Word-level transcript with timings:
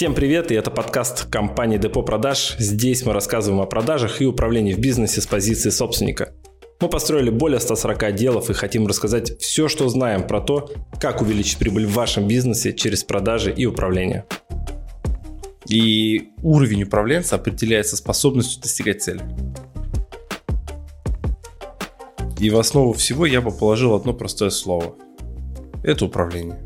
Всем 0.00 0.14
привет, 0.14 0.50
и 0.50 0.54
это 0.54 0.70
подкаст 0.70 1.26
компании 1.26 1.76
Депо 1.76 2.02
Продаж. 2.02 2.56
Здесь 2.58 3.04
мы 3.04 3.12
рассказываем 3.12 3.60
о 3.60 3.66
продажах 3.66 4.22
и 4.22 4.24
управлении 4.24 4.72
в 4.72 4.78
бизнесе 4.78 5.20
с 5.20 5.26
позиции 5.26 5.68
собственника. 5.68 6.32
Мы 6.80 6.88
построили 6.88 7.28
более 7.28 7.60
140 7.60 8.04
отделов 8.04 8.48
и 8.48 8.54
хотим 8.54 8.86
рассказать 8.86 9.38
все, 9.42 9.68
что 9.68 9.86
знаем 9.90 10.26
про 10.26 10.40
то, 10.40 10.72
как 10.98 11.20
увеличить 11.20 11.58
прибыль 11.58 11.84
в 11.84 11.92
вашем 11.92 12.26
бизнесе 12.26 12.72
через 12.72 13.04
продажи 13.04 13.52
и 13.52 13.66
управление. 13.66 14.24
И 15.68 16.30
уровень 16.42 16.84
управленца 16.84 17.36
определяется 17.36 17.98
способностью 17.98 18.62
достигать 18.62 19.02
цели. 19.02 19.20
И 22.38 22.48
в 22.48 22.58
основу 22.58 22.94
всего 22.94 23.26
я 23.26 23.42
бы 23.42 23.50
положил 23.50 23.94
одно 23.94 24.14
простое 24.14 24.48
слово. 24.48 24.94
Это 25.84 26.06
управление. 26.06 26.58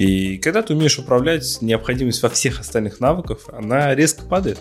И 0.00 0.38
когда 0.38 0.62
ты 0.62 0.72
умеешь 0.72 0.98
управлять, 0.98 1.58
необходимость 1.60 2.22
во 2.22 2.30
всех 2.30 2.60
остальных 2.60 3.00
навыках, 3.00 3.40
она 3.52 3.94
резко 3.94 4.24
падает. 4.24 4.58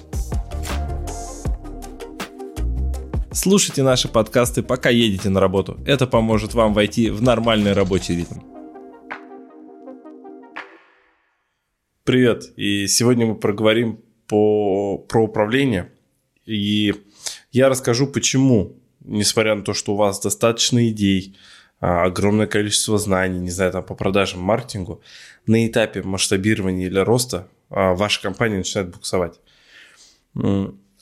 Слушайте 3.31 3.81
наши 3.83 4.09
подкасты, 4.09 4.63
пока 4.63 4.89
едете 4.89 5.29
на 5.29 5.39
работу. 5.39 5.79
Это 5.85 6.07
поможет 6.07 6.55
вам 6.55 6.73
войти 6.73 7.09
в 7.09 7.21
нормальный 7.21 7.71
рабочий 7.71 8.17
ритм. 8.17 8.41
Привет. 12.03 12.51
И 12.57 12.87
сегодня 12.87 13.25
мы 13.25 13.35
проговорим 13.35 14.01
по, 14.27 14.97
про 14.97 15.23
управление. 15.23 15.93
И 16.45 16.93
я 17.53 17.69
расскажу, 17.69 18.07
почему, 18.07 18.75
несмотря 19.05 19.55
на 19.55 19.61
то, 19.61 19.73
что 19.73 19.93
у 19.93 19.95
вас 19.95 20.19
достаточно 20.19 20.89
идей, 20.89 21.37
огромное 21.79 22.47
количество 22.47 22.97
знаний, 22.97 23.39
не 23.39 23.49
знаю, 23.49 23.71
там 23.71 23.83
по 23.83 23.95
продажам, 23.95 24.41
маркетингу, 24.41 25.01
на 25.45 25.65
этапе 25.65 26.03
масштабирования 26.03 26.87
или 26.87 26.99
роста 26.99 27.47
а, 27.69 27.93
ваша 27.93 28.21
компания 28.21 28.57
начинает 28.57 28.91
буксовать. 28.91 29.39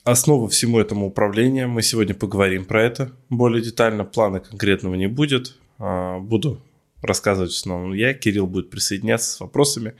Основа 0.04 0.48
всему 0.48 0.78
этому 0.78 1.06
управления, 1.06 1.66
мы 1.66 1.82
сегодня 1.82 2.14
поговорим 2.14 2.64
про 2.64 2.82
это 2.82 3.12
более 3.28 3.62
детально, 3.62 4.04
плана 4.04 4.40
конкретного 4.40 4.94
не 4.94 5.08
будет, 5.08 5.56
а, 5.78 6.18
буду 6.18 6.62
рассказывать 7.02 7.52
в 7.52 7.56
основном 7.56 7.92
я, 7.92 8.14
Кирилл 8.14 8.46
будет 8.46 8.70
присоединяться 8.70 9.30
с 9.30 9.40
вопросами 9.40 9.94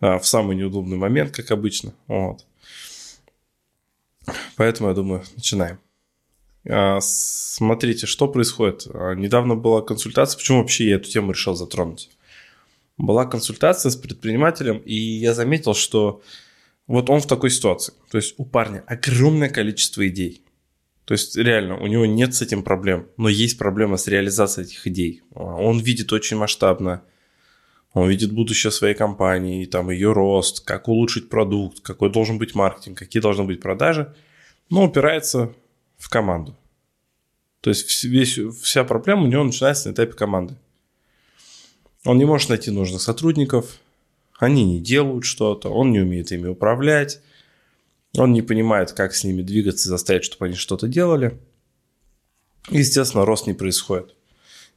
в 0.00 0.22
самый 0.24 0.56
неудобный 0.56 0.98
момент, 0.98 1.30
как 1.30 1.50
обычно. 1.50 1.94
Вот. 2.06 2.44
Поэтому, 4.56 4.90
я 4.90 4.94
думаю, 4.94 5.24
начинаем. 5.34 5.78
А, 6.68 6.98
смотрите, 7.00 8.06
что 8.06 8.28
происходит. 8.28 8.86
А, 8.92 9.14
недавно 9.14 9.54
была 9.54 9.82
консультация, 9.82 10.38
почему 10.38 10.58
вообще 10.58 10.88
я 10.88 10.96
эту 10.96 11.08
тему 11.08 11.32
решил 11.32 11.54
затронуть. 11.54 12.10
Была 12.98 13.26
консультация 13.26 13.90
с 13.90 13.96
предпринимателем, 13.96 14.78
и 14.78 14.94
я 14.94 15.34
заметил, 15.34 15.74
что 15.74 16.22
вот 16.86 17.10
он 17.10 17.20
в 17.20 17.26
такой 17.26 17.50
ситуации. 17.50 17.94
То 18.10 18.18
есть 18.18 18.34
у 18.38 18.44
парня 18.44 18.84
огромное 18.86 19.48
количество 19.48 20.06
идей. 20.08 20.42
То 21.04 21.12
есть 21.12 21.36
реально, 21.36 21.78
у 21.78 21.86
него 21.86 22.04
нет 22.04 22.34
с 22.34 22.42
этим 22.42 22.62
проблем, 22.62 23.06
но 23.16 23.28
есть 23.28 23.58
проблема 23.58 23.96
с 23.96 24.08
реализацией 24.08 24.66
этих 24.66 24.86
идей. 24.88 25.22
А, 25.34 25.40
он 25.40 25.78
видит 25.78 26.12
очень 26.12 26.36
масштабно, 26.36 27.02
он 27.92 28.08
видит 28.08 28.32
будущее 28.32 28.72
своей 28.72 28.94
компании, 28.94 29.66
там 29.66 29.90
ее 29.90 30.12
рост, 30.12 30.64
как 30.64 30.88
улучшить 30.88 31.28
продукт, 31.28 31.80
какой 31.80 32.10
должен 32.10 32.38
быть 32.38 32.54
маркетинг, 32.54 32.98
какие 32.98 33.22
должны 33.22 33.44
быть 33.44 33.60
продажи, 33.60 34.14
но 34.68 34.84
упирается 34.84 35.54
в 35.96 36.08
команду. 36.08 36.56
То 37.60 37.70
есть 37.70 38.04
весь, 38.04 38.38
вся 38.62 38.84
проблема 38.84 39.24
у 39.24 39.26
него 39.26 39.44
начинается 39.44 39.88
на 39.88 39.92
этапе 39.92 40.12
команды. 40.12 40.56
Он 42.04 42.18
не 42.18 42.24
может 42.24 42.48
найти 42.48 42.70
нужных 42.70 43.02
сотрудников, 43.02 43.80
они 44.38 44.64
не 44.64 44.80
делают 44.80 45.24
что-то, 45.24 45.70
он 45.70 45.90
не 45.90 46.00
умеет 46.00 46.30
ими 46.30 46.46
управлять, 46.46 47.20
он 48.16 48.32
не 48.32 48.42
понимает, 48.42 48.92
как 48.92 49.14
с 49.14 49.24
ними 49.24 49.42
двигаться 49.42 49.88
и 49.88 49.90
заставить, 49.90 50.24
чтобы 50.24 50.46
они 50.46 50.54
что-то 50.54 50.88
делали. 50.88 51.38
естественно, 52.70 53.24
рост 53.24 53.46
не 53.46 53.54
происходит. 53.54 54.14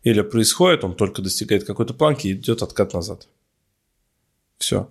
Или 0.03 0.21
происходит, 0.21 0.83
он 0.83 0.95
только 0.95 1.21
достигает 1.21 1.65
какой-то 1.65 1.93
планки 1.93 2.27
и 2.27 2.33
идет 2.33 2.61
откат 2.63 2.93
назад. 2.93 3.27
Все. 4.57 4.89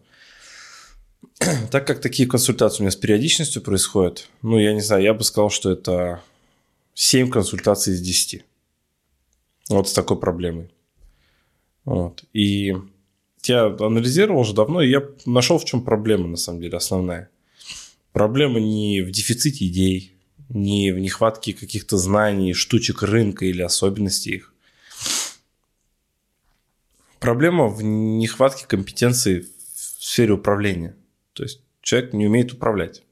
Так 1.70 1.86
как 1.86 2.00
такие 2.00 2.28
консультации 2.28 2.80
у 2.80 2.82
меня 2.82 2.90
с 2.90 2.96
периодичностью 2.96 3.62
происходят, 3.62 4.28
ну, 4.42 4.58
я 4.58 4.72
не 4.72 4.80
знаю, 4.80 5.02
я 5.02 5.14
бы 5.14 5.24
сказал, 5.24 5.50
что 5.50 5.70
это 5.70 6.22
7 6.94 7.30
консультаций 7.30 7.94
из 7.94 8.00
10. 8.00 8.44
Вот 9.70 9.88
с 9.88 9.92
такой 9.92 10.18
проблемой. 10.18 10.70
Вот. 11.84 12.24
И 12.32 12.74
я 13.44 13.66
анализировал 13.66 14.40
уже 14.40 14.54
давно, 14.54 14.82
и 14.82 14.90
я 14.90 15.02
нашел, 15.26 15.58
в 15.58 15.64
чем 15.64 15.82
проблема, 15.82 16.28
на 16.28 16.36
самом 16.36 16.60
деле, 16.60 16.76
основная. 16.76 17.30
Проблема 18.12 18.58
не 18.60 19.02
в 19.02 19.10
дефиците 19.10 19.66
идей, 19.66 20.12
не 20.48 20.92
в 20.92 20.98
нехватке 20.98 21.52
каких-то 21.52 21.96
знаний, 21.96 22.52
штучек 22.52 23.02
рынка 23.02 23.44
или 23.44 23.62
особенностей 23.62 24.36
их. 24.36 24.54
Проблема 27.20 27.68
в 27.68 27.82
нехватке 27.82 28.66
компетенции 28.66 29.40
в 29.40 30.04
сфере 30.04 30.34
управления. 30.34 30.94
То 31.38 31.44
есть 31.44 31.60
человек 31.82 32.14
не 32.14 32.26
умеет 32.26 32.52
управлять. 32.52 33.02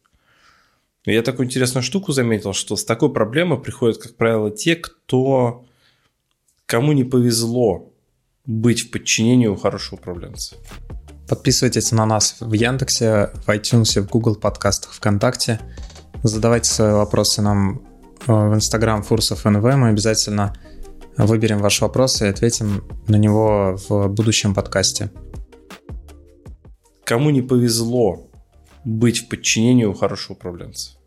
И 1.04 1.12
я 1.12 1.22
такую 1.22 1.46
интересную 1.46 1.84
штуку 1.84 2.10
заметил, 2.10 2.52
что 2.54 2.74
с 2.74 2.84
такой 2.84 3.12
проблемой 3.12 3.60
приходят, 3.60 3.98
как 3.98 4.16
правило, 4.16 4.50
те, 4.50 4.74
кто 4.74 5.64
кому 6.66 6.90
не 6.90 7.04
повезло 7.04 7.92
быть 8.44 8.80
в 8.80 8.90
подчинении 8.90 9.46
у 9.46 9.54
хорошего 9.54 10.00
управленца. 10.00 10.56
Подписывайтесь 11.28 11.92
на 11.92 12.04
нас 12.04 12.38
в 12.40 12.52
Яндексе, 12.52 13.30
в 13.46 13.48
iTunes, 13.48 14.00
в 14.00 14.08
Google 14.08 14.34
подкастах, 14.34 14.92
ВКонтакте. 14.94 15.60
Задавайте 16.24 16.68
свои 16.68 16.90
вопросы 16.90 17.42
нам 17.42 17.82
э, 18.26 18.32
в 18.32 18.54
Instagram 18.56 19.04
Фурсов 19.04 19.44
НВ. 19.44 19.62
Мы 19.62 19.90
обязательно 19.90 20.52
выберем 21.16 21.58
ваш 21.58 21.80
вопрос 21.80 22.22
и 22.22 22.26
ответим 22.26 22.82
на 23.06 23.14
него 23.14 23.78
в 23.88 24.08
будущем 24.08 24.52
подкасте 24.52 25.12
кому 27.06 27.30
не 27.30 27.40
повезло 27.40 28.28
быть 28.84 29.20
в 29.20 29.28
подчинении 29.28 29.84
у 29.84 29.94
хорошего 29.94 30.34
управленца. 30.34 30.98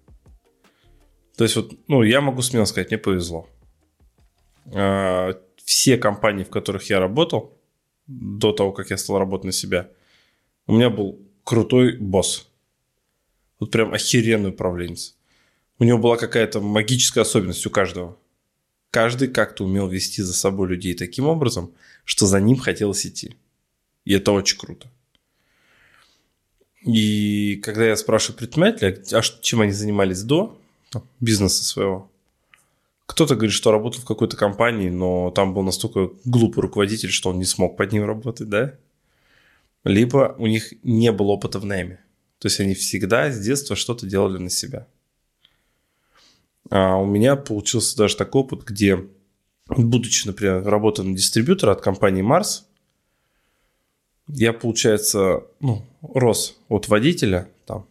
То 1.36 1.44
есть 1.44 1.58
вот, 1.58 1.74
ну, 1.88 2.04
я 2.04 2.22
могу 2.22 2.42
смело 2.42 2.66
сказать, 2.66 2.90
мне 2.90 2.98
повезло. 2.98 3.50
А, 4.74 5.34
все 5.58 5.98
компании, 5.98 6.46
в 6.46 6.50
которых 6.50 6.90
я 6.90 7.00
работал, 7.00 7.58
до 8.08 8.54
того, 8.54 8.72
как 8.72 8.90
я 8.92 8.98
стал 8.98 9.20
работать 9.20 9.46
на 9.46 9.52
себя, 9.52 9.90
у 10.68 10.74
меня 10.74 10.90
был 10.90 11.20
крутой 11.44 11.98
босс. 11.98 12.50
Вот 13.60 13.70
прям 13.70 13.94
охеренный 13.94 14.52
управленец. 14.52 15.18
У 15.80 15.84
него 15.84 16.00
была 16.00 16.16
какая-то 16.16 16.62
магическая 16.62 17.24
особенность 17.24 17.66
у 17.66 17.70
каждого. 17.70 18.18
Каждый 18.90 19.28
как-то 19.28 19.66
умел 19.66 19.88
вести 19.90 20.22
за 20.22 20.34
собой 20.34 20.70
людей 20.70 20.94
таким 20.94 21.26
образом, 21.28 21.74
что 22.06 22.26
за 22.26 22.40
ним 22.40 22.58
хотелось 22.58 23.06
идти. 23.06 23.36
И 24.06 24.14
это 24.14 24.32
очень 24.32 24.58
круто. 24.58 24.90
И 26.94 27.58
когда 27.58 27.86
я 27.86 27.96
спрашиваю 27.96 28.38
предпринимателя, 28.38 28.98
а 29.14 29.22
чем 29.42 29.62
они 29.62 29.72
занимались 29.72 30.24
до 30.24 30.58
бизнеса 31.20 31.64
своего, 31.64 32.10
кто-то 33.06 33.36
говорит, 33.36 33.54
что 33.54 33.72
работал 33.72 34.02
в 34.02 34.06
какой-то 34.06 34.38
компании, 34.38 34.90
но 34.90 35.32
там 35.32 35.54
был 35.54 35.64
настолько 35.64 36.12
глупый 36.26 36.62
руководитель, 36.62 37.10
что 37.10 37.30
он 37.30 37.40
не 37.40 37.46
смог 37.46 37.76
под 37.76 37.92
ним 37.92 38.06
работать, 38.06 38.50
да? 38.50 38.76
Либо 39.84 40.36
у 40.38 40.48
них 40.48 40.74
не 40.84 41.12
было 41.12 41.32
опыта 41.32 41.60
в 41.60 41.66
найме. 41.66 42.00
То 42.40 42.48
есть 42.48 42.60
они 42.60 42.74
всегда 42.74 43.32
с 43.32 43.40
детства 43.40 43.76
что-то 43.76 44.06
делали 44.06 44.38
на 44.38 44.50
себя. 44.50 44.88
А 46.70 46.98
у 46.98 47.06
меня 47.06 47.36
получился 47.36 47.98
даже 47.98 48.16
такой 48.16 48.42
опыт, 48.42 48.64
где, 48.64 49.06
будучи, 49.68 50.28
например, 50.28 50.64
работая 50.64 51.04
на 51.04 51.16
дистрибьютора 51.16 51.72
от 51.72 51.82
компании 51.82 52.24
Mars, 52.24 52.64
я, 54.28 54.54
получается, 54.54 55.44
ну, 55.60 55.84
рос 56.02 56.58
от 56.70 56.88
водителя, 56.88 57.50
там, 57.66 57.88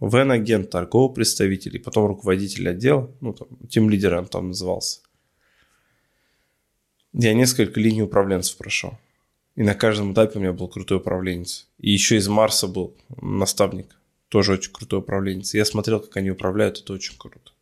вен-агент, 0.00 0.70
торговый 0.70 1.14
представитель, 1.14 1.76
и 1.76 1.78
потом 1.78 2.06
руководитель 2.06 2.68
отдела, 2.68 3.10
ну, 3.20 3.32
там, 3.32 3.48
тем 3.68 3.88
лидером 3.90 4.26
там 4.26 4.48
назывался. 4.48 5.00
Я 7.12 7.34
несколько 7.34 7.78
линий 7.78 8.02
управленцев 8.02 8.56
прошел. 8.56 8.98
И 9.54 9.62
на 9.62 9.74
каждом 9.74 10.14
этапе 10.14 10.38
у 10.38 10.42
меня 10.42 10.52
был 10.52 10.68
крутой 10.68 10.96
управленец. 10.96 11.68
И 11.78 11.90
еще 11.90 12.16
из 12.16 12.26
Марса 12.26 12.68
был 12.68 12.96
наставник, 13.20 13.94
тоже 14.28 14.54
очень 14.54 14.72
крутой 14.72 15.00
управленец. 15.00 15.52
я 15.52 15.64
смотрел, 15.66 16.00
как 16.00 16.16
они 16.16 16.30
управляют, 16.30 16.78
это 16.78 16.94
очень 16.94 17.16
круто. 17.18 17.52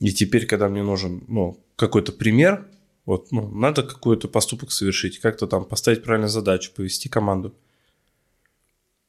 И 0.00 0.12
теперь, 0.12 0.46
когда 0.46 0.68
мне 0.68 0.82
нужен 0.82 1.24
ну, 1.28 1.58
какой-то 1.76 2.12
пример, 2.12 2.66
вот, 3.06 3.32
ну, 3.32 3.48
надо 3.48 3.82
какой-то 3.82 4.28
поступок 4.28 4.70
совершить, 4.70 5.18
как-то 5.18 5.46
там 5.46 5.64
поставить 5.64 6.02
правильную 6.02 6.28
задачу, 6.28 6.72
повести 6.74 7.08
команду. 7.08 7.54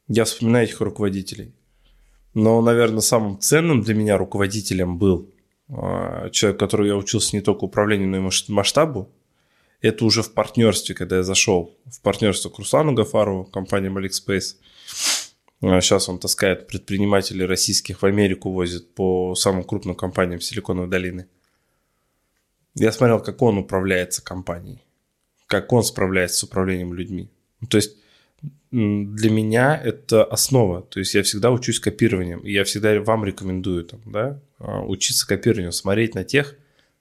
Я 0.08 0.24
вспоминаю 0.24 0.66
этих 0.66 0.80
руководителей. 0.80 1.54
Но, 2.34 2.60
наверное, 2.60 3.00
самым 3.00 3.38
ценным 3.38 3.82
для 3.82 3.94
меня 3.94 4.18
руководителем 4.18 4.98
был 4.98 5.30
э, 5.68 6.30
человек, 6.32 6.58
который 6.58 6.88
я 6.88 6.96
учился 6.96 7.36
не 7.36 7.42
только 7.42 7.64
управлению, 7.64 8.08
но 8.08 8.16
и 8.16 8.52
масштабу. 8.52 9.10
Это 9.80 10.04
уже 10.04 10.22
в 10.22 10.32
партнерстве, 10.32 10.94
когда 10.94 11.18
я 11.18 11.22
зашел 11.22 11.76
в 11.86 12.00
партнерство 12.00 12.48
к 12.48 12.58
Руслану 12.58 12.92
Гафарову, 12.92 13.44
компания 13.44 13.90
Malik 13.90 14.12
Сейчас 14.12 16.08
он 16.08 16.18
таскает 16.18 16.66
предпринимателей 16.66 17.44
российских 17.44 18.02
в 18.02 18.06
Америку, 18.06 18.50
возит 18.50 18.94
по 18.94 19.34
самым 19.34 19.62
крупным 19.62 19.94
компаниям 19.94 20.40
Силиконовой 20.40 20.90
долины. 20.90 21.28
Я 22.74 22.92
смотрел, 22.92 23.20
как 23.20 23.40
он 23.40 23.58
управляется 23.58 24.22
компанией, 24.22 24.82
как 25.46 25.72
он 25.72 25.84
справляется 25.84 26.38
с 26.38 26.42
управлением 26.42 26.92
людьми. 26.92 27.30
То 27.68 27.76
есть 27.76 27.96
для 28.70 29.30
меня 29.30 29.76
это 29.76 30.24
основа. 30.24 30.82
То 30.82 30.98
есть 30.98 31.14
я 31.14 31.22
всегда 31.22 31.52
учусь 31.52 31.78
копированием. 31.78 32.40
И 32.40 32.52
я 32.52 32.64
всегда 32.64 33.00
вам 33.00 33.24
рекомендую 33.24 33.84
там, 33.84 34.00
да, 34.06 34.40
а, 34.58 34.82
учиться 34.82 35.26
копированию, 35.26 35.72
смотреть 35.72 36.14
на 36.14 36.24
тех, 36.24 36.56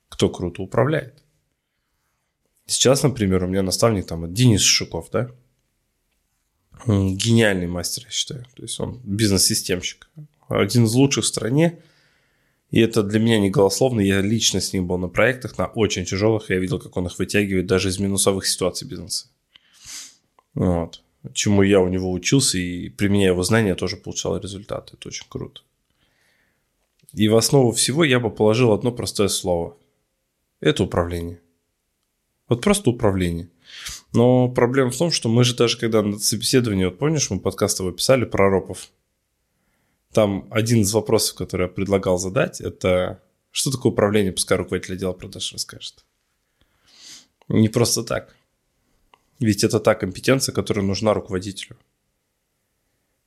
кто 0.08 0.30
круто 0.30 0.62
управляет. 0.62 1.24
Сейчас, 2.68 3.04
например, 3.04 3.44
у 3.44 3.48
меня 3.48 3.64
наставник 3.64 4.06
там 4.06 4.32
Денис 4.34 4.62
Шуков, 4.62 5.10
да, 5.12 5.32
гениальный 6.86 7.68
мастер, 7.68 8.04
я 8.06 8.12
считаю. 8.12 8.46
То 8.56 8.64
есть 8.64 8.80
он 8.80 9.02
бизнес-системщик. 9.04 10.10
Один 10.48 10.86
из 10.86 10.94
лучших 10.94 11.24
в 11.24 11.28
стране. 11.28 11.80
И 12.70 12.80
это 12.80 13.04
для 13.04 13.20
меня 13.20 13.40
не 13.40 13.50
голословно. 13.50 14.02
Я 14.02 14.22
лично 14.22 14.62
с 14.62 14.74
ним 14.74 14.88
был 14.88 14.98
на 14.98 15.08
проектах, 15.08 15.58
на 15.58 15.68
очень 15.68 16.06
тяжелых. 16.06 16.50
Я 16.50 16.60
видел, 16.60 16.80
как 16.80 16.96
он 16.98 17.08
их 17.08 17.18
вытягивает 17.20 17.68
даже 17.68 17.90
из 17.90 18.00
минусовых 18.00 18.46
ситуаций 18.46 18.88
бизнеса. 18.88 19.28
Вот. 20.54 21.04
Чему 21.32 21.62
я 21.62 21.80
у 21.80 21.88
него 21.88 22.12
учился 22.12 22.58
и 22.58 22.90
применяя 22.90 23.32
его 23.32 23.44
знания, 23.44 23.76
тоже 23.76 23.96
получал 23.96 24.38
результаты. 24.38 24.98
Это 24.98 25.08
очень 25.08 25.26
круто. 25.30 25.62
И 27.14 27.30
в 27.30 27.38
основу 27.38 27.72
всего 27.72 28.04
я 28.04 28.20
бы 28.20 28.30
положил 28.30 28.74
одно 28.74 28.92
простое 28.92 29.30
слово. 29.30 29.78
Это 30.60 30.84
управление. 30.84 31.40
Вот 32.50 32.62
просто 32.62 32.90
управление. 32.90 33.50
Но 34.14 34.50
проблема 34.50 34.92
в 34.92 34.98
том, 34.98 35.12
что 35.12 35.30
мы 35.30 35.44
же 35.44 35.56
даже 35.56 35.78
когда 35.78 36.02
на 36.02 36.20
собеседовании, 36.20 36.86
вот 36.86 37.00
помнишь, 37.00 37.30
мы 37.30 37.40
подкаст 37.40 37.80
его 37.80 37.92
писали 37.92 38.26
про 38.26 38.50
ропов. 38.50 38.90
Там 40.12 40.48
один 40.52 40.82
из 40.82 40.94
вопросов, 40.94 41.36
который 41.36 41.64
я 41.64 41.68
предлагал 41.68 42.18
задать, 42.18 42.62
это 42.62 43.22
что 43.52 43.72
такое 43.72 43.92
управление, 43.92 44.32
пускай 44.32 44.58
руководитель 44.58 44.96
отдела 44.96 45.14
продаж 45.14 45.54
расскажет. 45.54 46.04
Не 47.48 47.70
просто 47.70 48.04
так. 48.04 48.36
Ведь 49.40 49.64
это 49.64 49.80
та 49.80 49.96
компетенция, 49.96 50.54
которая 50.54 50.86
нужна 50.86 51.14
руководителю. 51.14 51.78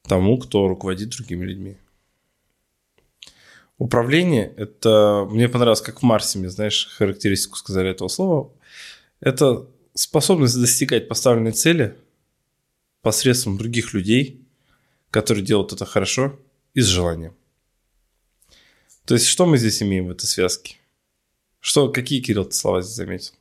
Тому, 0.03 0.39
кто 0.39 0.69
руководит 0.69 1.11
другими 1.11 1.45
людьми. 1.45 1.77
Управление– 3.79 4.55
это... 4.57 5.27
Мне 5.31 5.49
понравилось, 5.49 5.83
как 5.83 6.01
в 6.01 6.03
Марсиме, 6.03 6.49
знаешь, 6.49 6.89
характеристику 6.97 7.57
сказали 7.57 7.91
этого 7.91 8.09
слова. 8.09 8.51
Это 9.21 9.67
способность 9.95 10.59
достигать 10.59 11.09
поставленной 11.09 11.53
цели 11.53 11.97
посредством 13.03 13.59
других 13.59 13.93
людей, 13.95 14.47
которые 15.11 15.45
делают 15.45 15.73
это 15.73 15.85
хорошо 15.85 16.39
и 16.75 16.81
с 16.81 16.87
желанием. 16.87 17.35
То 19.05 19.15
есть, 19.15 19.27
что 19.27 19.47
мы 19.47 19.59
здесь 19.59 19.83
имеем 19.83 20.07
в 20.07 20.11
этой 20.11 20.27
связке? 20.27 20.77
Что, 21.61 21.91
какие, 21.91 22.21
Кирилл, 22.21 22.45
ты 22.45 22.53
слова 22.53 22.83
здесь 22.83 22.97
заметил? 22.97 23.33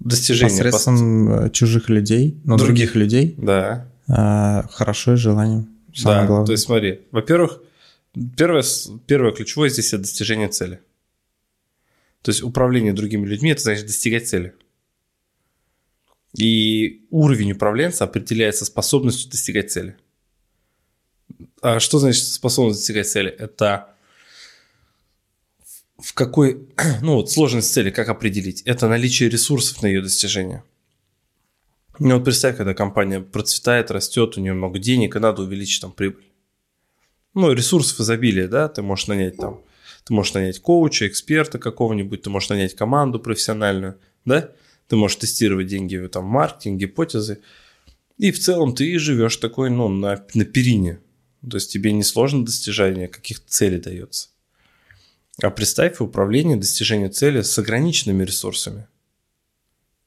Достижение. 0.00 0.54
Посредством 0.54 1.26
пост... 1.28 1.46
Э, 1.46 1.50
чужих 1.50 1.88
людей, 1.88 2.40
но 2.44 2.56
других, 2.56 2.92
других 2.92 2.94
людей. 2.94 3.34
Да. 3.36 3.88
А, 4.08 4.66
хорошо 4.70 5.14
и 5.14 5.16
желанием. 5.16 5.68
Самое 5.94 6.20
да, 6.20 6.26
главное. 6.26 6.46
то 6.46 6.52
есть 6.52 6.64
смотри, 6.64 7.00
во-первых, 7.10 7.60
первое, 8.36 8.62
первое 9.06 9.32
ключевое 9.32 9.68
здесь 9.68 9.92
это 9.92 10.02
достижение 10.02 10.48
цели. 10.48 10.80
То 12.22 12.30
есть 12.30 12.42
управление 12.42 12.92
другими 12.92 13.26
людьми– 13.26 13.50
это 13.52 13.62
значит 13.62 13.86
достигать 13.86 14.28
цели. 14.28 14.54
И 16.36 17.06
уровень 17.10 17.52
управленца 17.52 18.04
определяется 18.04 18.64
способностью 18.64 19.30
достигать 19.30 19.70
цели. 19.70 19.96
А 21.62 21.80
что 21.80 21.98
значит 21.98 22.24
способность 22.24 22.80
достигать 22.80 23.08
цели? 23.08 23.30
Это 23.30 23.94
в 25.98 26.14
какой, 26.14 26.68
ну 27.02 27.16
вот 27.16 27.30
сложность 27.30 27.72
цели, 27.72 27.90
как 27.90 28.08
определить? 28.08 28.62
Это 28.62 28.88
наличие 28.88 29.28
ресурсов 29.28 29.82
на 29.82 29.86
ее 29.86 30.02
достижение. 30.02 30.62
Ну 31.98 32.14
вот 32.14 32.24
представь, 32.24 32.56
когда 32.56 32.74
компания 32.74 33.20
процветает, 33.20 33.90
растет, 33.90 34.36
у 34.36 34.40
нее 34.40 34.54
много 34.54 34.78
денег, 34.78 35.16
и 35.16 35.18
надо 35.18 35.42
увеличить 35.42 35.82
там 35.82 35.92
прибыль. 35.92 36.24
Ну, 37.34 37.52
ресурсов 37.52 38.00
изобилия, 38.00 38.48
да, 38.48 38.68
ты 38.68 38.82
можешь 38.82 39.08
нанять 39.08 39.36
там 39.36 39.60
ты 40.08 40.14
можешь 40.14 40.32
нанять 40.32 40.60
коуча, 40.60 41.06
эксперта 41.06 41.58
какого-нибудь, 41.58 42.22
ты 42.22 42.30
можешь 42.30 42.48
нанять 42.48 42.74
команду 42.74 43.20
профессиональную, 43.20 43.98
да? 44.24 44.52
Ты 44.86 44.96
можешь 44.96 45.18
тестировать 45.18 45.66
деньги 45.66 45.98
там, 46.10 46.24
маркетинг, 46.24 46.80
гипотезы. 46.80 47.40
И 48.16 48.32
в 48.32 48.38
целом 48.38 48.74
ты 48.74 48.98
живешь 48.98 49.36
такой, 49.36 49.68
ну, 49.68 49.88
на, 49.88 50.24
на 50.32 50.44
перине. 50.46 51.00
То 51.42 51.58
есть 51.58 51.70
тебе 51.70 51.92
несложно 51.92 52.46
достижение 52.46 53.06
каких-то 53.06 53.46
целей 53.50 53.78
дается. 53.78 54.30
А 55.40 55.50
представь 55.50 56.00
управление, 56.00 56.56
достижение 56.56 57.08
цели 57.10 57.42
с 57.42 57.56
ограниченными 57.58 58.24
ресурсами. 58.24 58.88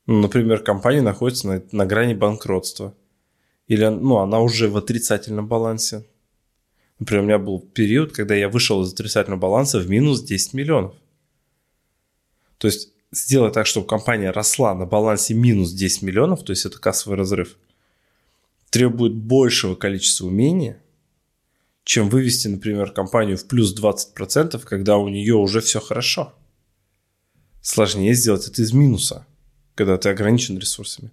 Ну, 0.05 0.19
например, 0.19 0.61
компания 0.61 1.01
находится 1.01 1.47
на, 1.47 1.63
на 1.71 1.85
грани 1.85 2.13
банкротства. 2.13 2.93
Или 3.67 3.85
ну, 3.85 4.17
она 4.17 4.41
уже 4.41 4.67
в 4.67 4.75
отрицательном 4.75 5.47
балансе. 5.47 6.05
Например, 6.99 7.23
у 7.23 7.25
меня 7.25 7.39
был 7.39 7.59
период, 7.59 8.11
когда 8.11 8.35
я 8.35 8.49
вышел 8.49 8.81
из 8.83 8.91
отрицательного 8.91 9.39
баланса 9.39 9.79
в 9.79 9.89
минус 9.89 10.21
10 10.21 10.53
миллионов. 10.53 10.95
То 12.57 12.67
есть 12.67 12.91
сделать 13.11 13.53
так, 13.53 13.65
чтобы 13.65 13.87
компания 13.87 14.31
росла 14.31 14.75
на 14.75 14.85
балансе 14.85 15.33
минус 15.33 15.71
10 15.71 16.01
миллионов, 16.01 16.43
то 16.43 16.51
есть 16.51 16.65
это 16.65 16.77
кассовый 16.77 17.17
разрыв, 17.17 17.57
требует 18.69 19.13
большего 19.13 19.75
количества 19.75 20.27
умения, 20.27 20.81
чем 21.83 22.09
вывести, 22.09 22.47
например, 22.47 22.91
компанию 22.91 23.37
в 23.37 23.47
плюс 23.47 23.75
20%, 23.75 24.59
когда 24.65 24.97
у 24.97 25.09
нее 25.09 25.35
уже 25.35 25.61
все 25.61 25.79
хорошо. 25.79 26.33
Сложнее 27.61 28.13
сделать 28.13 28.47
это 28.47 28.61
из 28.61 28.73
минуса, 28.73 29.25
когда 29.75 29.97
ты 29.97 30.09
ограничен 30.09 30.57
ресурсами. 30.57 31.11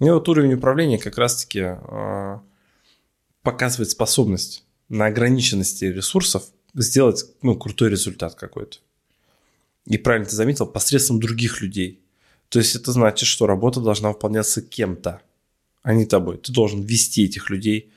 И 0.00 0.04
вот 0.04 0.28
уровень 0.28 0.54
управления 0.54 0.98
как 0.98 1.18
раз-таки 1.18 1.60
э, 1.60 2.38
показывает 3.42 3.90
способность 3.90 4.64
на 4.88 5.06
ограниченности 5.06 5.84
ресурсов 5.84 6.44
сделать 6.74 7.24
ну, 7.42 7.56
крутой 7.56 7.90
результат 7.90 8.34
какой-то. 8.34 8.78
И 9.86 9.98
правильно 9.98 10.28
ты 10.28 10.36
заметил, 10.36 10.66
посредством 10.66 11.20
других 11.20 11.60
людей. 11.60 12.00
То 12.48 12.58
есть 12.58 12.74
это 12.74 12.92
значит, 12.92 13.26
что 13.26 13.46
работа 13.46 13.80
должна 13.80 14.08
выполняться 14.08 14.62
кем-то, 14.62 15.22
а 15.82 15.94
не 15.94 16.04
тобой. 16.06 16.38
Ты 16.38 16.52
должен 16.52 16.82
вести 16.82 17.24
этих 17.24 17.50
людей, 17.50 17.92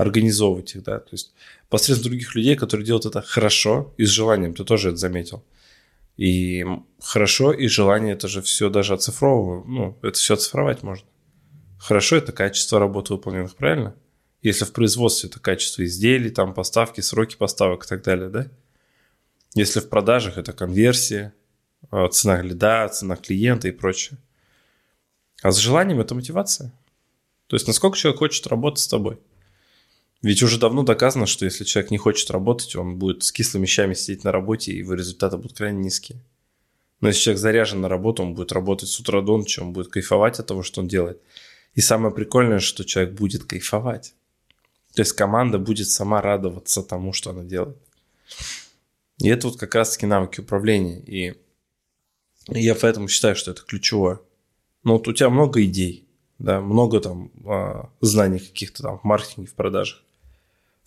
организовывать 0.00 0.74
их, 0.74 0.82
да. 0.82 0.98
То 0.98 1.10
есть 1.12 1.32
посредством 1.68 2.10
других 2.10 2.34
людей, 2.34 2.56
которые 2.56 2.86
делают 2.86 3.06
это 3.06 3.22
хорошо 3.22 3.94
и 3.96 4.04
с 4.04 4.08
желанием. 4.08 4.54
Ты 4.54 4.64
тоже 4.64 4.88
это 4.88 4.96
заметил. 4.96 5.44
И 6.16 6.64
хорошо 7.00 7.52
и 7.52 7.66
желание 7.68 8.12
это 8.14 8.28
же 8.28 8.42
все 8.42 8.68
даже 8.68 8.94
оцифровываю. 8.94 9.64
Ну, 9.66 9.98
это 10.02 10.18
все 10.18 10.34
оцифровать 10.34 10.82
можно. 10.82 11.06
Хорошо 11.78 12.16
это 12.16 12.32
качество 12.32 12.78
работы 12.78 13.14
выполненных, 13.14 13.56
правильно? 13.56 13.94
Если 14.42 14.64
в 14.64 14.72
производстве 14.72 15.28
это 15.28 15.40
качество 15.40 15.84
изделий, 15.84 16.30
там 16.30 16.52
поставки, 16.52 17.00
сроки 17.00 17.36
поставок 17.36 17.84
и 17.84 17.88
так 17.88 18.02
далее, 18.02 18.28
да? 18.28 18.48
Если 19.54 19.80
в 19.80 19.88
продажах 19.88 20.38
это 20.38 20.52
конверсия, 20.52 21.32
а, 21.90 22.08
цена 22.08 22.42
лида, 22.42 22.88
цена 22.88 23.16
клиента 23.16 23.68
и 23.68 23.72
прочее. 23.72 24.18
А 25.42 25.50
с 25.50 25.56
желанием 25.56 26.00
это 26.00 26.14
мотивация. 26.14 26.72
То 27.46 27.56
есть 27.56 27.66
насколько 27.66 27.96
человек 27.96 28.18
хочет 28.18 28.46
работать 28.46 28.80
с 28.80 28.88
тобой. 28.88 29.18
Ведь 30.22 30.42
уже 30.42 30.58
давно 30.58 30.82
доказано, 30.82 31.26
что 31.26 31.46
если 31.46 31.64
человек 31.64 31.90
не 31.90 31.98
хочет 31.98 32.30
работать, 32.30 32.76
он 32.76 32.98
будет 32.98 33.22
с 33.22 33.32
кислыми 33.32 33.66
щами 33.66 33.94
сидеть 33.94 34.24
на 34.24 34.32
работе, 34.32 34.72
и 34.72 34.78
его 34.78 34.94
результаты 34.94 35.36
будут 35.38 35.56
крайне 35.56 35.78
низкие. 35.78 36.20
Но 37.00 37.08
если 37.08 37.22
человек 37.22 37.40
заряжен 37.40 37.80
на 37.80 37.88
работу, 37.88 38.22
он 38.22 38.34
будет 38.34 38.52
работать 38.52 38.90
с 38.90 39.00
утра 39.00 39.22
до 39.22 39.38
ночи, 39.38 39.60
он 39.60 39.72
будет 39.72 39.88
кайфовать 39.88 40.38
от 40.38 40.46
того, 40.46 40.62
что 40.62 40.82
он 40.82 40.88
делает. 40.88 41.20
И 41.74 41.80
самое 41.80 42.14
прикольное, 42.14 42.58
что 42.58 42.84
человек 42.84 43.14
будет 43.14 43.44
кайфовать. 43.44 44.14
То 44.94 45.00
есть 45.00 45.12
команда 45.12 45.58
будет 45.58 45.88
сама 45.88 46.20
радоваться 46.20 46.82
тому, 46.82 47.12
что 47.12 47.30
она 47.30 47.44
делает. 47.44 47.78
И 49.18 49.28
это 49.28 49.48
вот 49.48 49.58
как 49.58 49.74
раз-таки 49.74 50.06
навыки 50.06 50.40
управления. 50.40 50.98
И 51.00 51.36
я 52.48 52.74
поэтому 52.74 53.08
считаю, 53.08 53.36
что 53.36 53.52
это 53.52 53.62
ключевое. 53.62 54.20
Но 54.82 54.94
вот 54.94 55.08
у 55.08 55.12
тебя 55.12 55.30
много 55.30 55.62
идей, 55.64 56.06
да, 56.38 56.60
много 56.60 57.00
там 57.00 57.30
а, 57.46 57.90
знаний 58.00 58.40
каких-то 58.40 58.82
там 58.82 58.98
в 58.98 59.04
маркетинге, 59.04 59.48
в 59.48 59.54
продажах, 59.54 60.02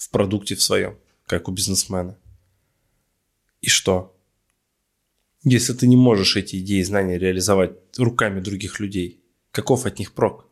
в 0.05 0.09
продукте 0.09 0.55
в 0.55 0.61
своем, 0.61 0.97
как 1.25 1.47
у 1.47 1.51
бизнесмена. 1.51 2.17
И 3.61 3.69
что? 3.69 4.15
Если 5.43 5.73
ты 5.73 5.87
не 5.87 5.95
можешь 5.95 6.35
эти 6.35 6.57
идеи 6.59 6.79
и 6.79 6.83
знания 6.83 7.17
реализовать 7.17 7.73
руками 7.97 8.39
других 8.39 8.79
людей, 8.79 9.21
каков 9.51 9.85
от 9.85 9.99
них 9.99 10.13
прок? 10.13 10.47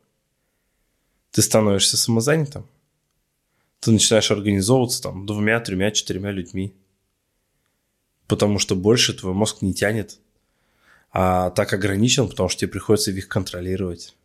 Ты 1.31 1.41
становишься 1.41 1.97
самозанятым? 1.97 2.67
ты 3.81 3.91
начинаешь 3.91 4.29
организовываться 4.31 5.01
там 5.01 5.25
двумя, 5.25 5.59
тремя, 5.59 5.91
четырьмя 5.91 6.31
людьми. 6.31 6.75
Потому 8.27 8.59
что 8.59 8.75
больше 8.75 9.13
твой 9.13 9.33
мозг 9.33 9.61
не 9.61 9.73
тянет. 9.73 10.19
а 11.13 11.49
так 11.49 11.73
ограничен, 11.73 12.29
потому 12.29 12.47
что 12.47 12.61
тебе 12.61 12.71
приходится 12.71 13.11
их 13.11 13.27
контролировать, 13.27 14.15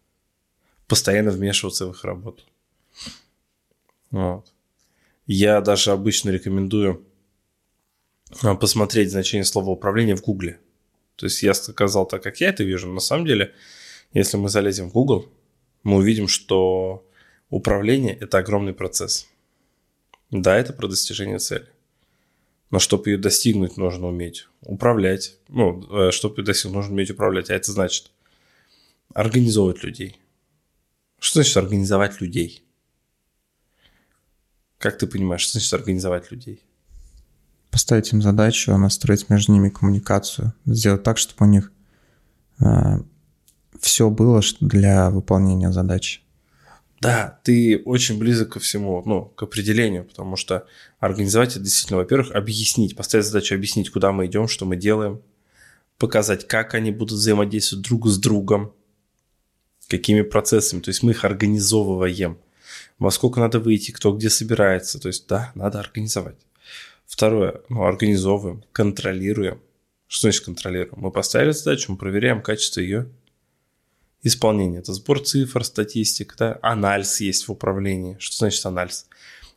постоянно 0.87 1.33
вмешиваться 1.33 1.87
в 1.87 1.91
их 1.91 2.05
работу. 2.05 2.45
Вот. 4.13 4.53
Я 5.27 5.61
даже 5.61 5.91
обычно 5.91 6.31
рекомендую 6.31 7.05
а, 8.43 8.55
посмотреть 8.55 9.11
значение 9.11 9.45
слова 9.45 9.71
управление 9.71 10.17
в 10.17 10.23
Гугле. 10.23 10.61
То 11.17 11.27
есть 11.27 11.43
я 11.43 11.55
сказал 11.55 12.07
так, 12.07 12.23
как 12.23 12.41
я 12.41 12.51
это 12.51 12.63
вижу. 12.63 12.93
На 12.93 13.01
самом 13.01 13.27
деле, 13.27 13.55
если 14.13 14.37
мы 14.37 14.49
залезем 14.49 14.91
в 14.91 14.93
Google, 14.93 15.29
мы 15.83 15.97
увидим, 15.97 16.29
что 16.29 17.09
управление– 17.49 18.17
это 18.21 18.39
огромный 18.39 18.75
процесс. 18.75 19.29
Да, 20.31 20.57
это 20.57 20.73
про 20.73 20.89
достижение 20.89 21.39
цели. 21.39 21.69
Но 22.71 22.79
чтобы 22.81 23.11
ее 23.11 23.19
достигнуть, 23.19 23.77
нужно 23.77 24.09
уметь 24.09 24.49
управлять. 24.63 25.39
Ну, 25.49 25.87
э, 25.91 26.11
чтобы 26.11 26.41
ее 26.41 26.45
достигнуть, 26.45 26.77
нужно 26.77 26.93
уметь 26.95 27.11
управлять. 27.11 27.51
А 27.51 27.55
это 27.55 27.71
значит 27.71 28.11
организовывать 29.15 29.85
людей. 29.85 30.21
Что 31.21 31.41
значит 31.41 31.57
организовать 31.57 32.21
людей? 32.21 32.66
Как 34.79 34.99
ты 34.99 35.07
понимаешь, 35.07 35.43
что 35.43 35.53
значит 35.53 35.73
организовать 35.73 36.31
людей? 36.31 36.63
Поставить 37.71 38.13
им 38.13 38.23
задачу, 38.23 38.77
настроить 38.77 39.29
между 39.31 39.53
ними 39.53 39.69
коммуникацию, 39.69 40.53
сделать 40.67 41.03
так, 41.03 41.19
чтобы 41.19 41.47
у 41.47 41.49
них 41.49 41.73
э, 42.61 43.01
все 43.81 44.11
было 44.11 44.41
для 44.61 45.11
выполнения 45.11 45.73
задачи. 45.73 46.21
Да, 47.01 47.39
ты 47.43 47.83
очень 47.85 48.19
близок 48.19 48.53
ко 48.53 48.61
всему, 48.61 49.03
ну, 49.05 49.27
к 49.27 49.43
определению, 49.43 50.05
потому 50.05 50.37
что 50.37 50.67
организовать 50.99 51.51
это 51.51 51.61
действительно, 51.61 51.99
во-первых, 51.99 52.35
объяснить, 52.35 52.97
поставить 52.97 53.27
задачу 53.27 53.55
объяснить, 53.55 53.91
куда 53.91 54.13
мы 54.13 54.27
идем, 54.27 54.49
что 54.49 54.65
мы 54.65 54.77
делаем, 54.77 55.21
показать, 55.99 56.49
как 56.49 56.75
они 56.75 56.91
будут 56.91 57.19
взаимодействовать 57.19 57.87
друг 57.87 58.09
с 58.09 58.19
другом, 58.19 58.73
какими 59.89 60.23
процессами, 60.23 60.81
то 60.81 60.89
есть 60.89 61.03
мы 61.03 61.13
их 61.13 61.25
организовываем, 61.25 62.39
во 62.99 63.11
сколько 63.11 63.41
надо 63.41 63.61
выйти, 63.61 63.91
кто 63.91 64.13
где 64.13 64.31
собирается, 64.31 64.99
то 64.99 65.09
есть 65.09 65.27
да, 65.27 65.53
надо 65.55 65.81
организовать. 65.81 66.37
Второе, 67.07 67.61
ну, 67.69 67.85
организовываем, 67.85 68.65
контролируем. 68.73 69.61
Что 70.09 70.23
значит 70.23 70.45
контролируем? 70.45 70.95
Мы 70.97 71.11
поставили 71.11 71.53
задачу, 71.53 71.93
мы 71.93 71.99
проверяем 71.99 72.43
качество 72.43 72.81
ее 72.81 73.09
исполнения. 74.23 74.79
Это 74.79 74.93
сбор 74.93 75.21
цифр, 75.21 75.65
статистика, 75.65 76.35
да? 76.39 76.59
анализ 76.63 77.21
есть 77.21 77.47
в 77.47 77.53
управлении. 77.53 78.17
Что 78.19 78.37
значит 78.37 78.65
анализ? 78.67 79.07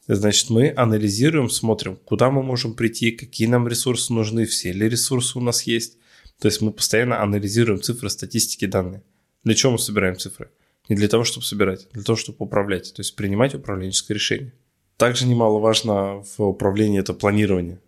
Значит, 0.07 0.49
мы 0.49 0.73
анализируем, 0.75 1.49
смотрим, 1.49 1.95
куда 1.97 2.31
мы 2.31 2.41
можем 2.41 2.73
прийти, 2.73 3.11
какие 3.11 3.47
нам 3.47 3.67
ресурсы 3.67 4.11
нужны, 4.11 4.45
все 4.45 4.71
ли 4.71 4.89
ресурсы 4.89 5.37
у 5.37 5.41
нас 5.41 5.63
есть. 5.63 5.97
То 6.39 6.47
есть 6.47 6.61
мы 6.61 6.71
постоянно 6.71 7.21
анализируем 7.21 7.81
цифры, 7.81 8.09
статистики, 8.09 8.65
данные. 8.65 9.03
Для 9.43 9.53
чего 9.53 9.73
мы 9.73 9.79
собираем 9.79 10.17
цифры? 10.17 10.49
Не 10.89 10.95
для 10.95 11.07
того, 11.07 11.23
чтобы 11.23 11.45
собирать, 11.45 11.87
а 11.91 11.93
для 11.93 12.03
того, 12.03 12.17
чтобы 12.17 12.37
управлять, 12.39 12.93
то 12.93 13.01
есть 13.01 13.15
принимать 13.15 13.53
управленческое 13.53 14.15
решение. 14.15 14.53
Также 14.97 15.27
немаловажно 15.27 16.23
в 16.37 16.41
управлении 16.41 16.99
это 16.99 17.13
планирование. 17.13 17.79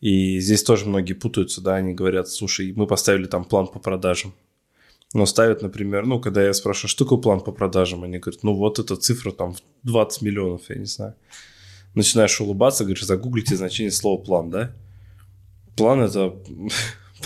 И 0.00 0.38
здесь 0.40 0.62
тоже 0.62 0.86
многие 0.86 1.14
путаются, 1.14 1.60
да, 1.60 1.74
они 1.74 1.94
говорят, 1.94 2.28
слушай, 2.28 2.72
мы 2.76 2.86
поставили 2.86 3.26
там 3.26 3.44
план 3.44 3.66
по 3.66 3.80
продажам. 3.80 4.34
Но 5.14 5.26
ставят, 5.26 5.62
например, 5.62 6.06
ну, 6.06 6.20
когда 6.20 6.44
я 6.44 6.52
спрашиваю, 6.52 6.90
что 6.90 7.04
такое 7.04 7.18
план 7.18 7.40
по 7.40 7.52
продажам, 7.52 8.04
они 8.04 8.18
говорят, 8.18 8.42
ну, 8.42 8.54
вот 8.54 8.78
эта 8.78 8.96
цифра 8.96 9.30
там 9.30 9.56
20 9.82 10.22
миллионов, 10.22 10.62
я 10.68 10.76
не 10.76 10.84
знаю. 10.84 11.14
Начинаешь 11.94 12.40
улыбаться, 12.40 12.84
говоришь, 12.84 13.04
загуглите 13.04 13.56
значение 13.56 13.90
слова 13.90 14.22
план, 14.22 14.50
да? 14.50 14.72
План– 15.76 16.00
это 16.02 16.36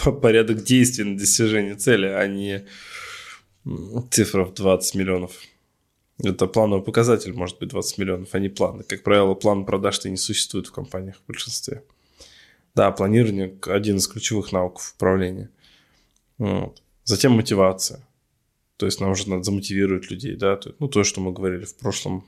порядок 0.22 0.62
действий 0.62 1.04
на 1.04 1.18
достижение 1.18 1.75
цели, 1.75 2.06
а 2.06 2.26
не 2.26 2.64
цифра 4.11 4.45
в 4.45 4.55
20 4.55 4.95
миллионов. 4.95 5.33
Это 6.23 6.47
плановый 6.47 6.85
показатель, 6.85 7.33
может 7.33 7.59
быть, 7.59 7.71
20 7.71 7.99
миллионов, 7.99 8.35
а 8.35 8.39
не 8.39 8.49
планы. 8.49 8.83
Как 8.83 9.03
правило, 9.03 9.35
план 9.35 9.65
продаж-то 9.65 10.11
не 10.11 10.17
существует 10.17 10.67
в 10.67 10.73
компаниях 10.73 11.17
в 11.17 11.27
большинстве. 11.27 11.83
Да, 12.75 12.91
планирование– 12.91 13.59
один 13.67 13.97
из 13.97 14.07
ключевых 14.07 14.53
навыков 14.53 14.93
управления. 14.97 15.50
Вот. 16.39 16.83
Затем 17.05 17.33
мотивация. 17.33 18.07
То 18.77 18.87
есть 18.87 19.00
нам 19.00 19.11
уже 19.11 19.29
надо 19.29 19.43
замотивировать 19.43 20.11
людей, 20.11 20.37
да, 20.37 20.59
ну, 20.79 20.89
то, 20.89 21.05
что 21.05 21.21
мы 21.21 21.33
говорили 21.33 21.65
в 21.65 21.77
прошлом 21.77 22.27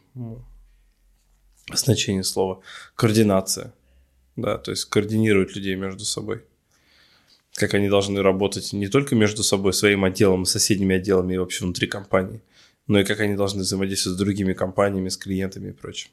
значении 1.73 2.23
слова. 2.23 2.61
Координация, 2.95 3.73
да, 4.37 4.59
то 4.59 4.71
есть 4.71 4.85
координировать 4.87 5.57
людей 5.57 5.77
между 5.77 6.05
собой 6.05 6.45
как 7.55 7.75
они 7.75 7.89
должны 7.89 8.23
работать 8.23 8.73
не 8.73 8.89
только 8.89 9.15
между 9.15 9.43
собой, 9.43 9.73
своим 9.73 10.05
отделом 10.05 10.43
и 10.43 10.47
соседними 10.47 10.97
отделами 10.97 11.35
и 11.35 11.39
вообще 11.39 11.65
внутри 11.65 11.87
компании, 11.87 12.43
но 12.87 13.01
и 13.01 13.05
как 13.05 13.21
они 13.21 13.35
должны 13.35 13.63
взаимодействовать 13.63 14.17
с 14.17 14.21
другими 14.21 14.53
компаниями, 14.53 15.09
с 15.09 15.17
клиентами 15.17 15.71
и 15.71 15.73
прочим. 15.73 16.11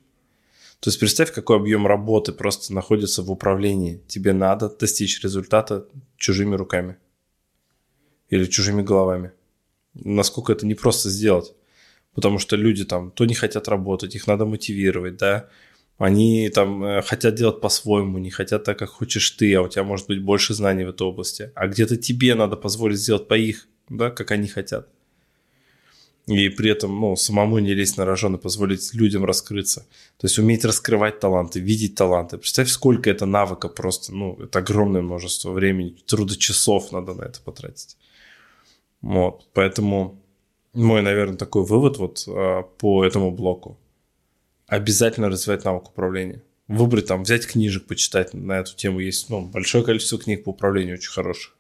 То 0.80 0.90
есть 0.90 1.00
представь, 1.00 1.34
какой 1.34 1.58
объем 1.58 1.86
работы 1.88 2.32
просто 2.32 2.74
находится 2.74 3.22
в 3.22 3.30
управлении. 3.30 4.02
Тебе 4.08 4.32
надо 4.32 4.70
достичь 4.70 5.22
результата 5.22 5.86
чужими 6.16 6.56
руками 6.56 6.98
или 8.30 8.46
чужими 8.46 8.82
головами. 8.82 9.32
Насколько 9.94 10.54
это 10.54 10.66
непросто 10.66 11.10
сделать. 11.10 11.54
Потому 12.14 12.40
что 12.40 12.56
люди 12.56 12.86
там 12.86 13.12
то 13.12 13.26
не 13.26 13.34
хотят 13.34 13.68
работать, 13.68 14.16
их 14.16 14.26
надо 14.26 14.46
мотивировать, 14.46 15.18
да, 15.18 15.50
они 16.00 16.50
там 16.50 16.84
э, 16.84 17.02
хотят 17.02 17.36
делать 17.36 17.60
по-своему, 17.60 18.20
не 18.20 18.32
хотят 18.32 18.64
так, 18.64 18.80
как 18.80 18.90
хочешь 18.90 19.30
ты, 19.32 19.54
а 19.56 19.62
у 19.62 19.68
тебя 19.68 19.84
может 19.84 20.08
быть 20.08 20.24
больше 20.24 20.54
знаний 20.54 20.86
в 20.86 20.90
этой 20.90 21.06
области. 21.06 21.52
А 21.56 21.68
где-то 21.68 21.98
тебе 21.98 22.36
надо 22.36 22.56
позволить 22.56 23.00
сделать 23.00 23.28
по 23.28 23.38
их, 23.38 23.68
да, 23.90 24.10
как 24.10 24.32
они 24.32 24.48
хотят. 24.48 24.88
И 26.26 26.48
при 26.50 26.70
этом, 26.72 26.98
ну, 27.02 27.16
самому 27.18 27.60
не 27.60 27.74
лезть 27.74 27.98
на 27.98 28.06
рожон 28.06 28.36
и 28.36 28.38
позволить 28.38 28.94
людям 28.94 29.26
раскрыться. 29.26 29.82
То 30.18 30.28
есть 30.28 30.40
уметь 30.40 30.64
раскрывать 30.64 31.20
таланты, 31.20 31.60
видеть 31.60 31.96
таланты. 31.96 32.38
Представь, 32.38 32.70
сколько 32.70 33.10
это 33.10 33.26
навыка 33.26 33.68
просто, 33.68 34.16
ну, 34.16 34.38
это 34.42 34.60
огромное 34.60 35.02
множество 35.02 35.52
времени, 35.52 35.98
труда 36.06 36.36
часов 36.36 36.94
надо 36.94 37.14
на 37.14 37.24
это 37.24 37.42
потратить. 37.42 37.98
Вот, 39.02 39.48
поэтому 39.54 40.22
мой, 40.74 41.02
наверное, 41.02 41.38
такой 41.38 41.66
вывод 41.66 41.98
вот 41.98 42.24
а, 42.28 42.62
по 42.62 43.04
этому 43.04 43.32
блоку 43.32 43.78
обязательно 44.70 45.30
развивать 45.30 45.66
навык 45.66 45.90
управления. 45.90 46.42
Выбрать 46.68 47.08
там, 47.08 47.24
взять 47.24 47.48
книжек, 47.48 47.88
почитать 47.88 48.34
на 48.34 48.60
эту 48.60 48.76
тему. 48.76 49.00
Есть 49.00 49.30
ну, 49.30 49.42
большое 49.42 49.84
количество 49.84 50.20
книг 50.20 50.44
по 50.44 50.50
управлению 50.50 50.96
очень 50.96 51.12
хороших. 51.12 51.56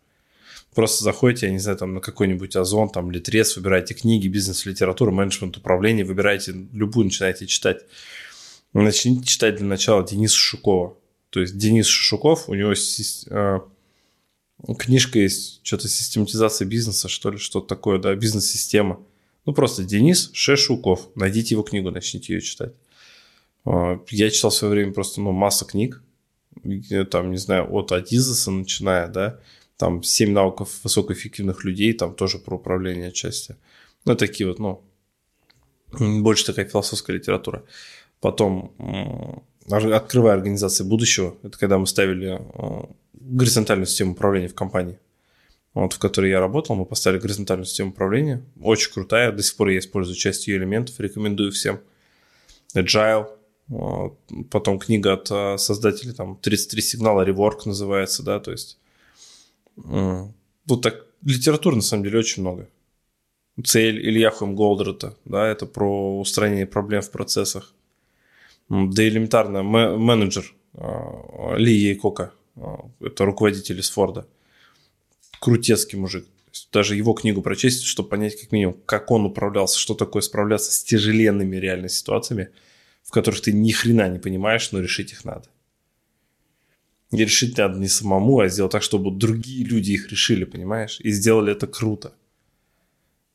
Просто 0.75 1.03
заходите, 1.03 1.47
я 1.47 1.51
не 1.51 1.57
знаю, 1.57 1.79
там 1.79 1.95
на 1.95 1.99
какой-нибудь 1.99 2.55
Озон, 2.55 2.89
там 2.89 3.09
Литрес, 3.09 3.55
выбирайте 3.57 3.95
книги, 3.95 4.27
бизнес-литературу, 4.27 5.11
менеджмент 5.11 5.57
управления, 5.57 6.05
выбирайте 6.05 6.53
любую, 6.71 7.05
начинайте 7.05 7.47
читать. 7.47 7.85
Начните 8.73 9.25
читать 9.25 9.55
для 9.55 9.65
начала 9.65 10.05
Дениса 10.05 10.35
Шишукова. 10.35 10.95
То 11.31 11.39
есть 11.39 11.57
Денис 11.57 11.87
Шишуков, 11.87 12.49
у 12.49 12.53
него 12.53 12.73
э, 12.73 13.59
книжка 14.77 15.19
есть, 15.19 15.61
что-то 15.63 15.87
систематизация 15.87 16.67
бизнеса, 16.67 17.09
что 17.09 17.31
ли, 17.31 17.37
что-то 17.39 17.67
такое, 17.67 17.97
да, 17.97 18.13
бизнес-система. 18.15 18.99
Ну, 19.45 19.53
просто 19.53 19.83
Денис 19.83 20.29
Шишуков. 20.33 21.09
Найдите 21.15 21.55
его 21.55 21.63
книгу, 21.63 21.89
начните 21.89 22.33
ее 22.33 22.41
читать. 22.41 22.73
А, 23.65 23.99
я 24.09 24.29
читал 24.29 24.51
в 24.51 24.55
свое 24.55 24.73
время 24.73 24.93
просто 24.93 25.21
ну, 25.21 25.31
масса 25.31 25.65
книг, 25.65 26.01
там, 27.11 27.31
не 27.31 27.37
знаю, 27.37 27.73
от 27.73 27.91
Адизеса 27.91 28.51
начиная, 28.51 29.07
да, 29.07 29.39
там 29.77 30.03
«Семь 30.03 30.31
навыков 30.31 30.79
высокоэффективных 30.83 31.63
людей», 31.63 31.93
там 31.93 32.13
тоже 32.13 32.37
про 32.37 32.55
управление 32.55 33.07
отчасти. 33.09 33.55
Ну, 34.05 34.15
такие 34.15 34.47
вот, 34.47 34.59
ну, 34.59 34.83
больше 36.21 36.45
такая 36.45 36.65
философская 36.65 37.15
литература. 37.15 37.63
Потом 38.19 38.73
«Открывая 39.69 40.33
организации 40.33 40.83
будущего», 40.83 41.37
это 41.43 41.57
когда 41.57 41.77
мы 41.77 41.87
ставили 41.87 42.39
а, 42.39 42.89
горизонтальную 43.13 43.87
систему 43.87 44.11
управления 44.13 44.49
в 44.49 44.55
компании, 44.55 44.99
вот, 45.73 45.93
в 45.93 45.99
которой 45.99 46.29
я 46.29 46.39
работал, 46.39 46.75
мы 46.75 46.85
поставили 46.85 47.19
горизонтальную 47.19 47.65
систему 47.65 47.91
управления, 47.91 48.43
очень 48.59 48.91
крутая, 48.91 49.31
до 49.31 49.43
сих 49.43 49.55
пор 49.55 49.69
я 49.69 49.79
использую 49.79 50.15
часть 50.15 50.47
ее 50.47 50.57
элементов, 50.57 50.99
рекомендую 50.99 51.51
всем. 51.51 51.79
Agile, 52.75 53.29
Потом 54.49 54.79
книга 54.79 55.13
от 55.13 55.29
э, 55.29 55.57
создателей, 55.59 56.13
там, 56.13 56.37
33 56.37 56.81
сигнала, 56.81 57.21
реворк 57.21 57.67
называется, 57.67 58.23
да, 58.23 58.39
то 58.39 58.51
есть... 58.51 58.77
Вот 59.75 60.81
так, 60.81 61.05
литературы, 61.23 61.75
на 61.75 61.81
самом 61.81 62.03
деле, 62.03 62.19
очень 62.19 62.41
много. 62.41 62.67
Цель 63.63 63.99
Илья 63.99 64.33
Голдрата, 64.41 65.15
да, 65.25 65.47
это 65.47 65.65
про 65.65 66.19
устранение 66.19 66.65
проблем 66.65 67.01
в 67.01 67.11
процессах. 67.11 67.73
Да 68.69 69.07
элементарно, 69.07 69.61
менеджер 69.63 70.53
э, 70.73 71.57
Ли 71.57 71.73
Ейкока, 71.73 72.33
это 72.99 73.25
руководитель 73.25 73.79
из 73.79 73.89
Форда. 73.91 74.27
Крутецкий 75.39 75.97
мужик. 75.97 76.25
Даже 76.73 76.95
его 76.95 77.13
книгу 77.13 77.41
прочесть, 77.41 77.83
чтобы 77.83 78.09
понять 78.09 78.39
как 78.39 78.51
минимум, 78.51 78.77
как 78.85 79.11
он 79.11 79.25
управлялся, 79.25 79.77
что 79.77 79.93
такое 79.93 80.23
справляться 80.23 80.71
с 80.71 80.83
тяжеленными 80.83 81.55
реальными 81.57 81.87
ситуациями– 81.89 82.49
в 83.09 83.11
которых 83.11 83.41
ты 83.41 83.51
ни 83.51 83.71
хрена 83.71 84.07
не 84.07 84.19
понимаешь, 84.19 84.71
но 84.71 84.79
решить 84.79 85.13
их 85.13 85.25
надо. 85.25 85.47
И 87.09 87.17
решить 87.17 87.57
надо 87.57 87.79
не 87.79 87.87
самому, 87.87 88.39
а 88.39 88.49
сделать 88.49 88.71
так, 88.71 88.83
чтобы 88.83 89.09
другие 89.09 89.65
люди 89.65 89.93
их 89.93 90.11
решили, 90.11 90.43
понимаешь? 90.43 90.99
И 90.99 91.09
сделали 91.09 91.51
это 91.51 91.65
круто. 91.65 92.13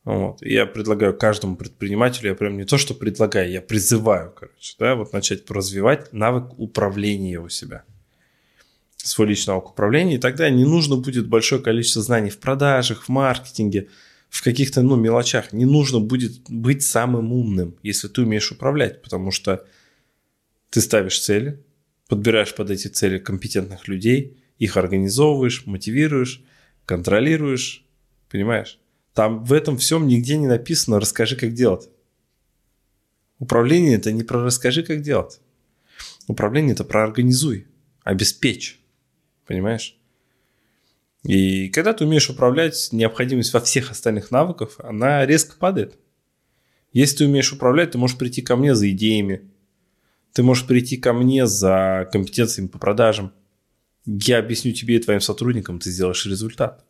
Вот. 0.05 0.41
И 0.41 0.53
я 0.53 0.65
предлагаю 0.65 1.13
каждому 1.17 1.57
предпринимателю, 1.57 2.29
я 2.29 2.35
прям 2.35 2.55
не 2.55 2.63
то, 2.63 2.77
что 2.77 2.93
предлагаю, 2.93 3.51
я 3.51 3.61
призываю, 3.61 4.31
короче, 4.31 4.75
да, 4.79 4.95
вот 4.95 5.11
начать 5.11 5.51
развивать 5.51 6.13
навык 6.13 6.57
управления 6.57 7.41
у 7.41 7.49
себя. 7.49 7.83
Свой 8.95 9.27
личный 9.27 9.55
навык 9.55 9.71
управления, 9.71 10.15
и 10.15 10.19
тогда 10.19 10.49
не 10.49 10.63
нужно 10.63 10.95
будет 10.95 11.27
большое 11.27 11.61
количество 11.61 12.01
знаний 12.01 12.29
в 12.29 12.37
продажах, 12.37 13.03
в 13.03 13.09
маркетинге, 13.09 13.89
в 14.35 14.43
каких-то, 14.43 14.81
ну, 14.81 14.97
мелочах. 14.97 15.53
Не 15.53 15.63
нужно 15.63 16.01
будет 16.01 16.41
быть 16.49 16.83
самым 16.83 17.31
умным, 17.31 17.77
если 17.83 18.09
ты 18.09 18.23
умеешь 18.23 18.51
управлять, 18.51 19.01
потому 19.01 19.31
что 19.31 19.65
ты 20.69 20.81
ставишь 20.81 21.21
цели, 21.21 21.63
подбираешь 22.09 22.53
под 22.53 22.69
эти 22.69 22.89
цели 22.89 23.17
компетентных 23.17 23.87
людей, 23.87 24.43
их 24.57 24.75
организовываешь, 24.75 25.65
мотивируешь, 25.65 26.43
контролируешь, 26.85 27.85
понимаешь? 28.29 28.77
Там 29.13 29.41
в 29.45 29.53
этом 29.53 29.77
всем 29.77 30.05
нигде 30.05 30.35
не 30.35 30.47
написано 30.47 30.99
«расскажи, 30.99 31.37
как 31.37 31.53
делать». 31.53 31.87
Управление– 33.39 33.95
это 33.95 34.11
не 34.11 34.23
про 34.23 34.43
«расскажи, 34.43 34.83
как 34.83 35.01
делать». 35.01 35.39
Управление– 36.27 36.73
это 36.73 36.83
про 36.83 37.05
«организуй», 37.05 37.67
«обеспечь». 38.03 38.81
Понимаешь? 39.47 39.97
И 41.25 41.69
когда 41.69 41.93
ты 41.93 42.05
умеешь 42.05 42.29
управлять, 42.29 42.89
необходимость 42.91 43.51
во 43.51 43.59
всех 43.59 43.89
остальных 43.89 44.29
навыках, 44.29 44.75
она 44.77 45.25
резко 45.25 45.55
падает. 45.57 45.97
Если 46.93 47.17
ты 47.17 47.25
умеешь 47.25 47.51
управлять, 47.51 47.91
ты 47.91 47.97
можешь 47.97 48.17
прийти 48.17 48.43
ко 48.43 48.55
мне 48.55 48.75
за 48.75 48.91
идеями, 48.91 49.49
ты 50.33 50.43
можешь 50.43 50.67
прийти 50.67 50.97
ко 50.97 51.13
мне 51.13 51.47
за 51.47 52.07
компетенциями 52.11 52.67
по 52.67 52.77
продажам. 52.77 53.33
Я 54.05 54.37
объясню 54.37 54.71
тебе 54.71 54.97
и 54.97 54.99
твоим 54.99 55.19
сотрудникам, 55.19 55.79
ты 55.79 55.89
сделаешь 55.89 56.27
результат. 56.27 56.85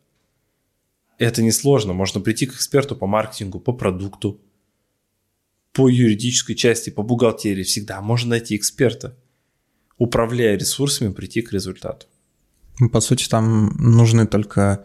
Это 1.16 1.42
несложно. 1.42 1.94
Можно 1.94 2.20
прийти 2.20 2.44
к 2.44 2.54
эксперту 2.54 2.94
по 2.94 3.06
маркетингу, 3.06 3.58
по 3.58 3.72
продукту, 3.72 4.38
по 5.72 5.88
юридической 5.88 6.54
части, 6.54 6.90
по 6.90 7.02
бухгалтерии. 7.02 7.62
Всегда 7.62 8.02
можно 8.02 8.30
найти 8.30 8.54
эксперта. 8.54 9.16
Управляя 9.96 10.58
ресурсами, 10.58 11.10
прийти 11.10 11.40
к 11.40 11.54
результату. 11.54 12.06
По 12.92 13.00
сути, 13.00 13.28
там 13.28 13.68
нужны 13.78 14.26
только 14.26 14.84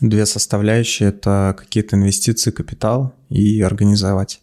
две 0.00 0.26
составляющие. 0.26 1.08
Это 1.08 1.54
какие-то 1.58 1.96
инвестиции, 1.96 2.50
капитал 2.50 3.14
и 3.28 3.60
организовать 3.60 4.40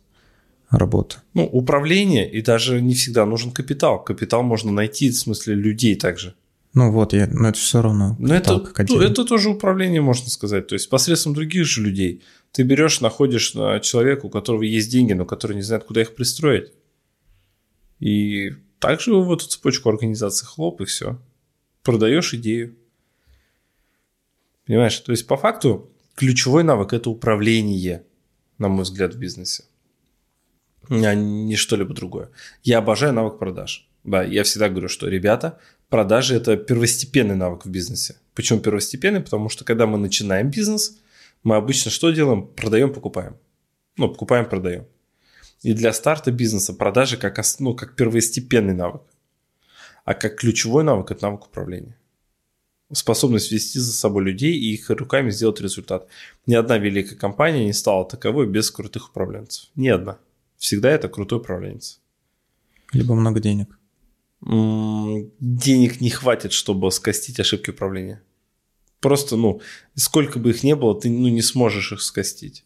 работы. 0.70 1.18
Ну, 1.34 1.46
управление, 1.46 2.30
и 2.30 2.42
даже 2.42 2.82
не 2.82 2.94
всегда 2.94 3.26
нужен 3.26 3.52
капитал. 3.52 4.04
Капитал 4.04 4.44
можно 4.44 4.72
найти, 4.72 5.10
в 5.10 5.16
смысле, 5.16 5.56
людей 5.56 5.96
также. 5.96 6.36
Ну 6.74 6.92
вот, 6.92 7.14
я, 7.14 7.28
но 7.28 7.50
это 7.50 7.60
все 7.60 7.84
равно. 7.84 8.16
Но 8.18 8.34
это, 8.34 8.64
ну, 8.90 9.00
это 9.00 9.24
тоже 9.26 9.50
управление, 9.50 10.02
можно 10.02 10.30
сказать. 10.30 10.68
То 10.68 10.74
есть 10.74 10.90
посредством 10.90 11.36
других 11.36 11.66
же 11.66 11.84
людей. 11.84 12.24
Ты 12.52 12.64
берешь, 12.64 13.00
находишь 13.00 13.52
человека, 13.82 14.26
у 14.26 14.30
которого 14.30 14.64
есть 14.64 14.90
деньги, 14.90 15.14
но 15.14 15.26
который 15.26 15.56
не 15.56 15.62
знает, 15.62 15.84
куда 15.84 16.02
их 16.02 16.16
пристроить. 16.16 16.72
И 18.00 18.52
также 18.80 19.14
в 19.14 19.32
эту 19.32 19.48
цепочку 19.48 19.90
организации 19.90 20.46
хлоп, 20.46 20.82
и 20.82 20.86
все. 20.86 21.20
Продаешь 21.84 22.34
идею. 22.34 22.76
Понимаешь? 24.66 24.98
То 25.00 25.12
есть 25.12 25.28
по 25.28 25.38
факту 25.38 25.92
ключевой 26.16 26.64
навык– 26.64 26.94
это 26.94 27.10
управление, 27.10 28.06
на 28.58 28.70
мой 28.70 28.84
взгляд, 28.84 29.14
в 29.14 29.20
бизнесе 29.20 29.66
а 30.90 31.16
не 31.16 31.56
что-либо 31.56 31.94
другое. 31.94 32.30
Я 32.64 32.80
обожаю 32.80 33.14
навык 33.14 33.40
продаж. 33.40 33.88
Да, 34.04 34.24
я 34.24 34.44
всегда 34.44 34.70
говорю, 34.70 34.90
что, 34.90 35.08
ребята, 35.08 35.60
продажи– 35.90 36.36
это 36.36 36.58
первостепенный 36.58 37.36
навык 37.36 37.66
в 37.66 37.70
бизнесе. 37.70 38.18
Почему 38.36 38.60
первостепенный? 38.60 39.22
Потому 39.22 39.50
что, 39.50 39.64
когда 39.64 39.86
мы 39.86 39.98
начинаем 39.98 40.50
бизнес, 40.50 41.00
мы 41.44 41.56
обычно 41.56 41.90
что 41.92 42.12
делаем? 42.12 42.48
Продаем, 42.48 42.94
покупаем. 42.94 43.38
Ну, 43.98 44.10
покупаем, 44.10 44.50
продаем. 44.50 44.86
И 45.62 45.74
для 45.74 45.94
старта 45.94 46.32
бизнеса 46.32 46.74
продажи 46.74 47.16
как, 47.16 47.40
ну, 47.60 47.74
как 47.74 47.96
первостепенный 47.96 48.74
навык. 48.74 49.04
А 50.04 50.14
как 50.14 50.38
ключевой 50.38 50.84
навык– 50.84 51.12
это 51.12 51.24
навык 51.24 51.48
управления. 51.48 51.98
Способность 52.92 53.52
вести 53.52 53.80
за 53.80 53.94
собой 53.94 54.24
людей 54.24 54.54
и 54.54 54.74
их 54.74 54.90
руками 54.90 55.32
сделать 55.32 55.62
результат. 55.62 56.08
Ни 56.46 56.56
одна 56.56 56.78
великая 56.78 57.16
компания 57.16 57.66
не 57.66 57.74
стала 57.74 58.06
таковой 58.06 58.48
без 58.48 58.70
крутых 58.70 59.10
управленцев. 59.10 59.70
Ни 59.76 59.88
одна 59.88 60.20
всегда 60.64 60.92
это 60.92 61.10
крутой 61.10 61.40
управленец. 61.40 62.00
Либо 62.94 63.16
много 63.16 63.42
денег. 63.42 63.78
Денег 64.42 66.00
не 66.00 66.10
хватит, 66.10 66.54
чтобы 66.54 66.90
скостить 66.92 67.40
ошибки 67.40 67.72
управления. 67.72 68.24
Просто, 69.02 69.36
ну, 69.36 69.60
сколько 69.96 70.40
бы 70.40 70.52
их 70.52 70.64
ни 70.64 70.74
было, 70.74 70.98
ты 70.98 71.10
ну, 71.10 71.28
не 71.28 71.42
сможешь 71.42 71.92
их 71.92 72.02
скостить. 72.02 72.64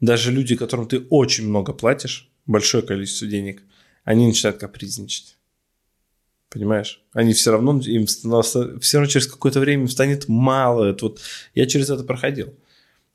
Даже 0.00 0.30
люди, 0.30 0.56
которым 0.56 0.86
ты 0.86 1.06
очень 1.08 1.48
много 1.48 1.72
платишь, 1.72 2.30
большое 2.44 2.82
количество 2.82 3.26
денег, 3.26 3.62
они 4.04 4.26
начинают 4.26 4.60
капризничать. 4.60 5.37
Понимаешь? 6.50 7.02
Они 7.12 7.34
все 7.34 7.52
равно, 7.52 7.78
им 7.80 8.06
все 8.06 8.98
равно 8.98 9.06
через 9.06 9.26
какое-то 9.26 9.60
время 9.60 9.82
им 9.82 9.88
станет 9.88 10.28
мало. 10.28 10.84
Это 10.84 11.06
вот, 11.06 11.20
я 11.54 11.66
через 11.66 11.90
это 11.90 12.04
проходил 12.04 12.54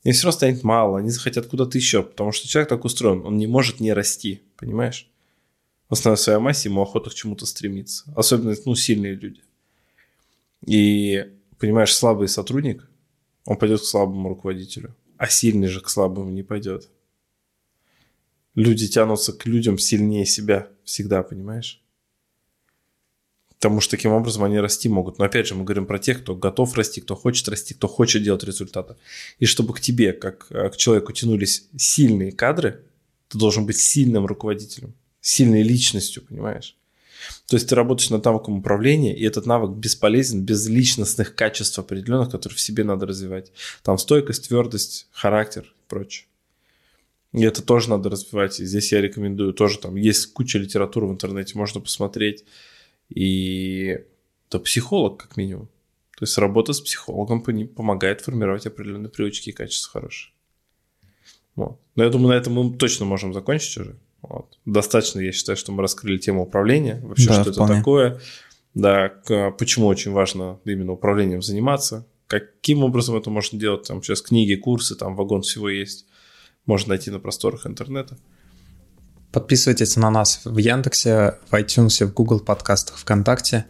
им 0.03 0.11
все 0.11 0.25
равно 0.25 0.37
станет 0.37 0.63
мало, 0.63 0.99
они 0.99 1.09
захотят 1.09 1.47
куда-то 1.47 1.77
еще, 1.77 2.03
потому 2.03 2.31
что 2.31 2.47
человек 2.47 2.69
так 2.69 2.85
устроен, 2.85 3.25
он 3.25 3.37
не 3.37 3.47
может 3.47 3.79
не 3.79 3.93
расти, 3.93 4.41
понимаешь? 4.57 5.09
В 5.89 5.93
основной 5.93 6.17
своей 6.17 6.39
массе 6.39 6.69
ему 6.69 6.81
охота 6.81 7.09
к 7.09 7.13
чему-то 7.13 7.45
стремиться, 7.45 8.11
особенно, 8.15 8.55
ну, 8.65 8.75
сильные 8.75 9.15
люди. 9.15 9.41
И, 10.65 11.25
понимаешь, 11.57 11.95
слабый 11.95 12.27
сотрудник, 12.27 12.89
он 13.45 13.57
пойдет 13.57 13.81
к 13.81 13.85
слабому 13.85 14.29
руководителю, 14.29 14.95
а 15.17 15.27
сильный 15.27 15.67
же 15.67 15.81
к 15.81 15.89
слабому 15.89 16.31
не 16.31 16.43
пойдет. 16.43 16.89
Люди 18.55 18.87
тянутся 18.87 19.33
к 19.33 19.45
людям 19.45 19.77
сильнее 19.77 20.25
себя 20.25 20.67
всегда, 20.83 21.23
понимаешь? 21.23 21.82
Потому 23.63 23.79
что 23.79 23.91
таким 23.91 24.11
образом 24.11 24.43
они 24.43 24.59
расти 24.59 24.89
могут. 24.89 25.19
Но 25.19 25.23
опять 25.23 25.47
же, 25.47 25.55
мы 25.55 25.63
говорим 25.63 25.85
про 25.85 25.97
тех, 25.97 26.21
кто 26.21 26.35
готов 26.35 26.75
расти, 26.75 26.99
кто 26.99 27.15
хочет 27.15 27.47
расти, 27.47 27.73
кто 27.73 27.87
хочет 27.87 28.21
делать 28.21 28.43
результаты. 28.43 28.97
И 29.39 29.45
чтобы 29.45 29.73
к 29.73 29.79
тебе, 29.79 30.11
как 30.11 30.47
э, 30.49 30.69
к 30.69 30.75
человеку, 30.75 31.13
тянулись 31.13 31.69
сильные 31.77 32.33
кадры, 32.33 32.83
ты 33.29 33.37
должен 33.37 33.65
быть 33.65 33.77
сильным 33.77 34.25
руководителем, 34.25 34.93
сильной 35.21 35.63
личностью, 35.63 36.23
понимаешь? 36.27 36.75
То 37.47 37.55
есть 37.55 37.69
ты 37.69 37.75
работаешь 37.75 38.09
над 38.09 38.25
навыком 38.25 38.57
управления, 38.57 39.15
и 39.15 39.23
этот 39.23 39.45
навык 39.45 39.77
бесполезен 39.77 40.41
без 40.41 40.67
личностных 40.67 41.33
качеств 41.33 41.79
определенных, 41.79 42.31
которые 42.31 42.57
в 42.57 42.59
себе 42.59 42.83
надо 42.83 43.05
развивать. 43.05 43.53
Там 43.81 43.97
стойкость, 43.97 44.49
твердость, 44.49 45.07
характер 45.13 45.73
и 45.73 45.89
прочее. 45.89 46.27
И 47.31 47.43
это 47.43 47.61
тоже 47.61 47.89
надо 47.89 48.09
развивать. 48.09 48.59
И 48.59 48.65
здесь 48.65 48.91
я 48.91 48.99
рекомендую 48.99 49.53
тоже, 49.53 49.79
там 49.79 49.95
есть 49.95 50.33
куча 50.33 50.59
литературы 50.59 51.07
в 51.07 51.11
интернете, 51.11 51.57
можно 51.57 51.79
посмотреть 51.79 52.43
и 53.13 53.99
это 54.49 54.59
психолог, 54.59 55.17
как 55.17 55.37
минимум. 55.37 55.67
То 56.17 56.23
есть 56.23 56.37
работа 56.37 56.73
с 56.73 56.81
психологом 56.81 57.41
помогает 57.41 58.21
формировать 58.21 58.65
определенные 58.65 59.09
привычки 59.09 59.49
и 59.49 59.53
качества 59.53 59.99
хорошие. 59.99 60.33
Вот. 61.55 61.79
Но 61.95 62.03
я 62.03 62.09
думаю, 62.09 62.29
на 62.29 62.33
этом 62.33 62.53
мы 62.53 62.77
точно 62.77 63.05
можем 63.05 63.33
закончить 63.33 63.77
уже. 63.77 63.95
Вот. 64.21 64.57
Достаточно, 64.65 65.19
я 65.19 65.31
считаю, 65.31 65.57
что 65.57 65.71
мы 65.71 65.81
раскрыли 65.81 66.17
тему 66.17 66.43
управления, 66.43 67.01
вообще, 67.03 67.27
да, 67.27 67.41
что 67.41 67.51
вполне. 67.51 67.73
это 67.73 67.79
такое, 67.81 68.21
да, 68.73 69.09
почему 69.57 69.87
очень 69.87 70.11
важно 70.11 70.59
именно 70.65 70.93
управлением 70.93 71.41
заниматься, 71.41 72.07
каким 72.27 72.83
образом 72.83 73.15
это 73.15 73.29
можно 73.29 73.59
делать, 73.59 73.87
там 73.87 74.01
сейчас 74.01 74.21
книги, 74.21 74.55
курсы, 74.55 74.95
там 74.95 75.15
вагон 75.15 75.41
всего 75.41 75.69
есть, 75.69 76.07
можно 76.65 76.89
найти 76.89 77.11
на 77.11 77.19
просторах 77.19 77.67
интернета. 77.67 78.17
Подписывайтесь 79.33 79.97
на 79.97 80.11
нас 80.11 80.41
в 80.45 80.57
Яндексе, 80.57 81.39
в 81.49 81.55
iTunes, 81.55 82.05
в 82.05 82.13
Google 82.13 82.39
подкастах, 82.39 82.97
ВКонтакте. 82.97 83.65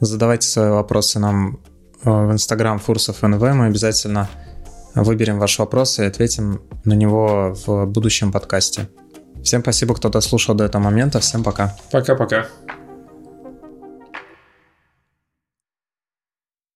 Задавайте 0.00 0.48
свои 0.48 0.68
вопросы 0.68 1.20
нам 1.20 1.60
э, 2.02 2.10
в 2.10 2.32
Instagram 2.32 2.80
Фурсов 2.80 3.22
НВ. 3.22 3.40
Мы 3.40 3.66
обязательно 3.66 4.28
выберем 4.96 5.38
ваш 5.38 5.60
вопрос 5.60 6.00
и 6.00 6.04
ответим 6.04 6.60
на 6.84 6.94
него 6.94 7.54
в 7.66 7.86
будущем 7.86 8.32
подкасте. 8.32 8.88
Всем 9.44 9.60
спасибо, 9.60 9.94
кто 9.94 10.08
дослушал 10.08 10.56
до 10.56 10.64
этого 10.64 10.82
момента. 10.82 11.20
Всем 11.20 11.44
пока. 11.44 11.76
Пока-пока. 11.92 12.48